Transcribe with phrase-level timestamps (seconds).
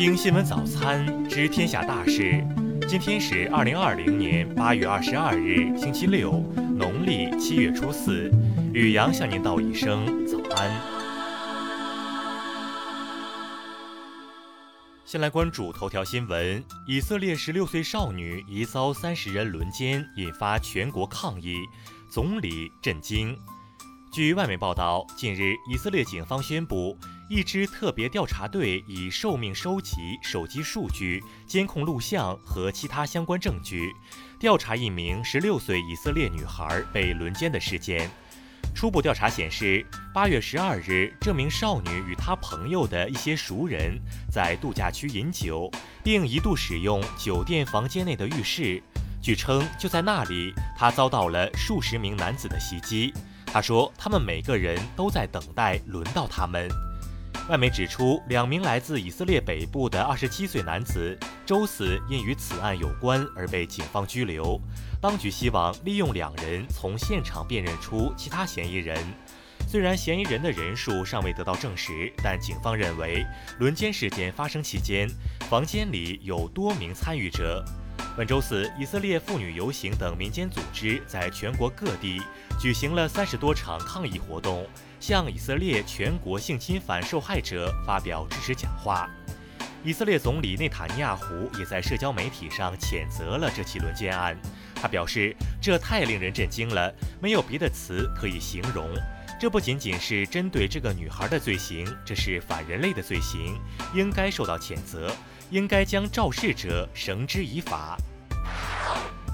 [0.00, 2.42] 听新闻早餐知天下大事。
[2.88, 6.42] 今天是二零二零年八月二十二日，星期六，
[6.74, 8.30] 农历七月初四。
[8.72, 10.80] 雨阳向您道一声早安。
[15.04, 21.56] 先来关注头条新闻：以色列十六岁少女疑遭三十人轮奸，引发全国抗议，
[22.10, 23.36] 总理震惊。
[24.10, 26.96] 据外媒报道，近日以色列警方宣布。
[27.30, 33.94] 一支特别调查队已受命收集手机数据、监控录像和其他相关证据，
[34.40, 38.10] 调查一名十六岁以色列女孩被轮奸的事件。
[38.74, 43.96] 初步调查显示，八月十二日，这名少女与她朋友的一些熟人
[44.28, 45.70] 在度假区饮酒，
[46.02, 48.82] 并一度使用酒店房间内的浴室。
[49.22, 53.14] 据称，就在那里，她遭到了数十名男子的袭击。
[53.46, 56.68] 她说，他们每个人都在等待轮到他们。
[57.50, 64.60] 外媒指出，两名来自以色列北部的二十七岁男子周四因与此案有关而被警方拘留。
[65.00, 68.96] 当局希望利用两人从现场辨认出其他嫌疑人。
[69.66, 73.26] 虽然嫌疑人的人数尚未得到证实，但警方认为
[73.58, 75.08] 轮奸事件发生期间，
[75.48, 77.64] 房间里有多名参与者。
[78.20, 82.20] 本周四，以色列妇女游行等民间组织在全国各地
[82.60, 84.68] 举行了三十多场抗议活动，
[85.00, 89.08] 向以色列全国性侵犯受害者发表支持讲话。
[89.82, 94.36] 以色列总理内塔尼亚胡也在社交媒体上谴责了这起轮奸案。
[94.74, 98.86] 他表示：“这太令人震惊了，没有别的词可以形容。
[99.40, 103.58] 这不仅仅是针对这个女孩的罪行，这是反人类的罪行，
[103.94, 105.10] 应该受到谴责。”
[105.50, 107.98] 应该将肇事者绳之以法。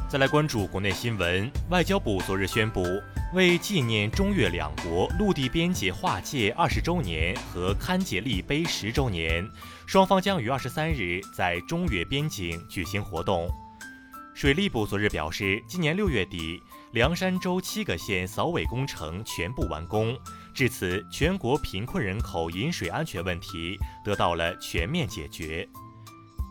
[0.09, 2.85] 再来关注国内新闻，外交部昨日宣布，
[3.35, 9.45] 为纪念中越两国陆地边界划界二十周年和勘界立碑十周年，
[9.85, 13.51] 双方将于二十三日在中越边境举行活动。
[14.33, 16.63] 水利部昨日表示，今年六月底，
[16.93, 20.17] 凉山州七个县扫尾工程全部完工，
[20.55, 25.69] 至此，全国贫困人口饮水安全问题得到了全面解决。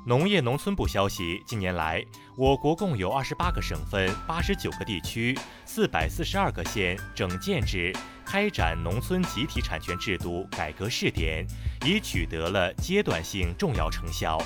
[0.07, 2.05] 农业农村部消息，近年来，
[2.35, 5.35] 我国共有二十八个省份、八十九个地区、
[5.65, 7.91] 四百四十二个县整建制
[8.23, 11.43] 开展农村集体产权制度改革试点，
[11.83, 14.37] 已取得了阶段性重要成效。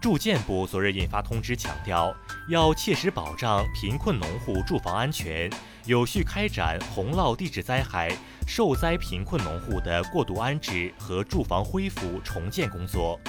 [0.00, 2.16] 住建部昨日印发通知，强调
[2.48, 5.50] 要切实保障贫困农户住房安全，
[5.84, 8.10] 有序开展洪涝地质灾害
[8.46, 13.20] 受灾贫困农户的过渡安置和住房恢复重建工作。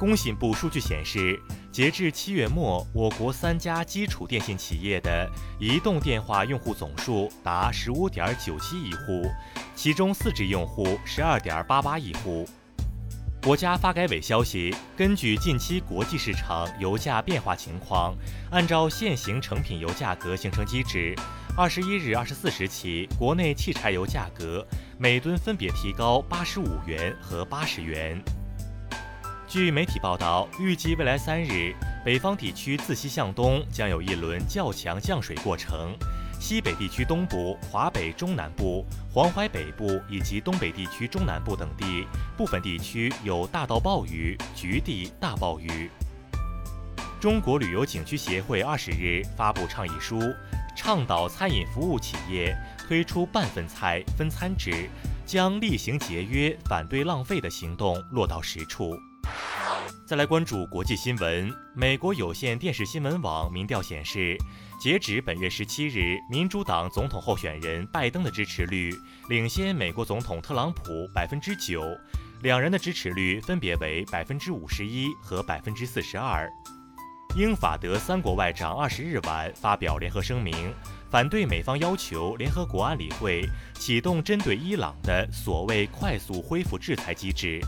[0.00, 1.38] 工信部数据显示，
[1.70, 9.30] 截至七月末，我国三家基础电信企业的移动电话用户总数达十五点九七亿户，
[9.74, 12.48] 其中四 G 用户十二点八八亿户。
[13.42, 18.16] 国家发改委消息，根据近期国际市场油价变化情况，
[18.50, 21.14] 按照现行成品油价格形成机制，
[21.54, 28.18] 二十一日二十四时起，国内汽柴油价格每吨分别提高八十五元和八十元。
[29.50, 31.74] 据媒体报道，预计未来三日，
[32.04, 35.92] 北方地区自西向东将有一轮较强降水过程，
[36.38, 42.06] 西北地区东部、华北中南部、黄淮北部以及东北地区中南部等地
[42.36, 45.90] 部分地区有大到暴雨，局地大暴雨。
[47.20, 50.20] 中国旅游景区协会二十日发布倡议书，
[50.76, 52.56] 倡导餐饮服务企业
[52.86, 54.88] 推出半份菜分餐制，
[55.26, 58.96] 将厉行节约、反对浪费的行动落到实处。
[60.10, 61.54] 再来关注国际新闻。
[61.72, 64.36] 美国有线电视新闻网民调显示，
[64.80, 68.90] 截止本月十七日，民主党总统候选人拜登的支持率
[69.28, 71.96] 领先美国总统特朗普百分之九，
[72.42, 76.50] 两人的支持率分别为百分之五十一和百分之四十二。
[77.36, 80.74] 英法德三国外长二十日晚发表联合声明，
[81.08, 87.60] 反对美方要求联合国安理会启动针对伊朗的所谓快速恢复制裁机制。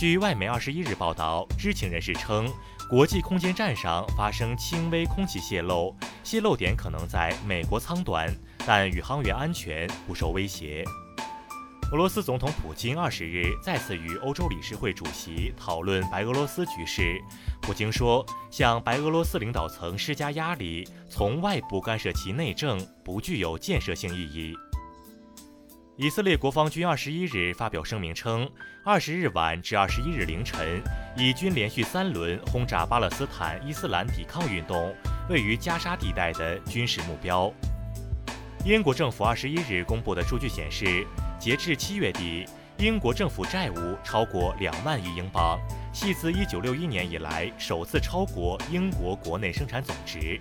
[0.00, 2.50] 据外媒二十一日报道，知情人士称，
[2.88, 5.94] 国际空间站上发生轻微空气泄漏，
[6.24, 8.34] 泄漏点可能在美国舱端，
[8.66, 10.82] 但宇航员安全不受威胁。
[11.92, 17.20] 俄罗斯总统普京二十日再次与欧洲理事会主席讨论白俄罗斯局势。
[17.60, 24.56] 普京说，向白俄罗斯领导层施加压力，从外部干涉其内政，不具有建设性意义。
[26.02, 28.50] 以色列国防军二十一日发表声明称，
[28.82, 30.82] 二十日晚至二十一日凌晨，
[31.14, 34.96] 以军连续三轮轰炸巴勒斯坦伊斯兰抵抗运动
[35.28, 37.52] 位于加沙地带的军事目标。
[38.64, 41.06] 英国政府二十一日公布的数据显示，
[41.38, 42.46] 截至七月底，
[42.78, 45.60] 英国政府债务超过两万亿英镑，
[45.92, 50.40] 系自1961年以来首次超过英国国内生产总值。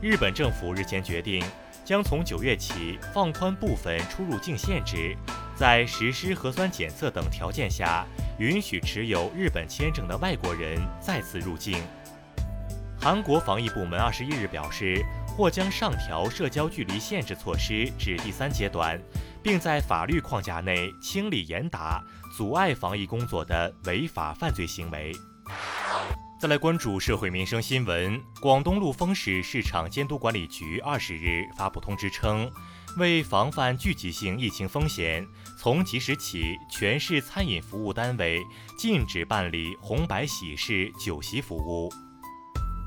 [0.00, 1.42] 日本政府日前决定，
[1.84, 5.16] 将从九月起放宽部分出入境限制，
[5.54, 8.06] 在实施核酸检测等条件下，
[8.38, 11.82] 允许持有日本签证的外国人再次入境。
[12.98, 15.04] 韩国防疫部门二十一日表示，
[15.36, 18.98] 或将上调社交距离限制措施至第三阶段，
[19.42, 22.02] 并在法律框架内清理严打
[22.34, 25.12] 阻碍防疫工作的违法犯罪行为。
[26.36, 32.50] 再来关注社会民生新闻，广东陆丰市市场监督管理局二十日发布通知称，
[32.98, 35.26] 为防范聚集性疫情风险，
[35.58, 38.42] 从即时起，全市餐饮服务单位
[38.76, 41.90] 禁止办理红白喜事酒席服务。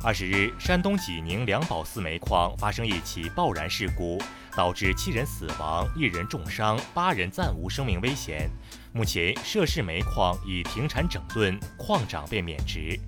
[0.03, 4.21] 二十日，山东济宁两宝寺煤矿发生一起爆燃事故，
[4.55, 8.47] 导致七人死亡、一人重伤、八人暂无生命危险。
[8.94, 12.99] 目前，涉事煤矿已停产整顿，矿长被免职。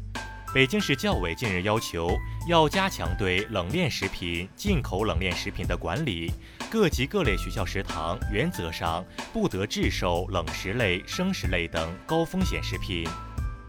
[0.52, 2.18] 北京市教委近日要求，
[2.48, 6.34] 要加强对冷链食品、进口冷链食品的管理，
[6.72, 13.08] 各级各类学校食堂原则上不得制售冷食类、生食类等高风险食品。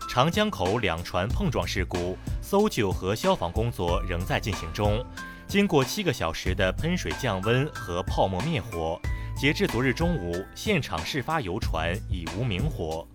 [0.09, 5.05] 长江口两船碰撞事故搜救和消防工作仍在进行中，
[5.47, 8.99] 经过七个小时的喷水降温和泡沫灭火，
[9.37, 13.06] 截至昨日中午，现场事发游船已无明火。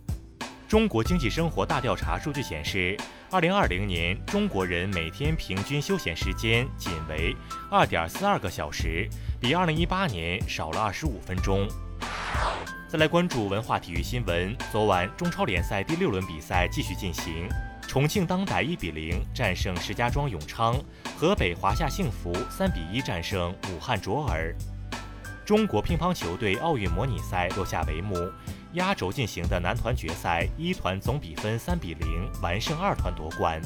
[0.68, 2.98] 中国经济生活大调查数据显示，
[3.30, 7.36] 二零二零年中国人每天平均休闲时间仅为
[7.70, 9.08] 二点四二个小时，
[9.40, 11.68] 比二零一八年少了二十五分钟。
[12.90, 14.56] 再来关注文化体育新闻。
[14.72, 17.48] 昨晚中超联赛第六轮比赛继续进行，
[17.88, 20.76] 重庆当代一比零战胜石家庄永昌，
[21.16, 24.54] 河北华夏幸福三比一战胜武汉卓尔。
[25.46, 28.16] 中国乒乓球队奥运模拟赛落下帷幕，
[28.76, 33.62] 压轴进行的男团决赛，一团总比分三比零完胜二团夺冠。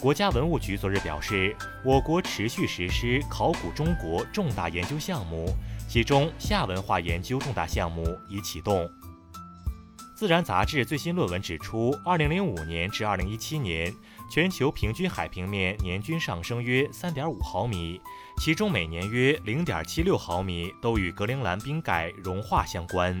[0.00, 5.48] 国家文物局昨日表示，我国持续实施考古中国重大研究项目。
[5.88, 8.84] 其中，夏文化研究重大项目已启动。
[10.18, 13.94] 《自然》杂志最新论文指出，2005年至2017年，
[14.30, 18.00] 全球平均海平面年均上升约3.5毫米，
[18.38, 23.20] 其中每年约0.76毫米都与格陵兰冰盖融化相关。